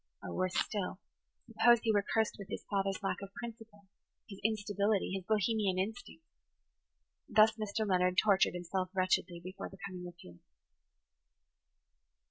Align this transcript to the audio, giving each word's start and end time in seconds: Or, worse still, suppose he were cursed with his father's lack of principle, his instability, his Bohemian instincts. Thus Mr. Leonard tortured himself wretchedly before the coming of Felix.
Or, 0.23 0.33
worse 0.33 0.57
still, 0.59 0.97
suppose 1.45 1.81
he 1.81 1.91
were 1.93 2.01
cursed 2.01 2.37
with 2.39 2.47
his 2.49 2.63
father's 2.71 3.03
lack 3.03 3.17
of 3.21 3.31
principle, 3.35 3.85
his 4.27 4.39
instability, 4.43 5.11
his 5.13 5.23
Bohemian 5.25 5.77
instincts. 5.77 6.25
Thus 7.29 7.51
Mr. 7.55 7.87
Leonard 7.87 8.17
tortured 8.17 8.55
himself 8.55 8.89
wretchedly 8.95 9.39
before 9.43 9.69
the 9.69 9.77
coming 9.85 10.07
of 10.07 10.15
Felix. 10.19 10.43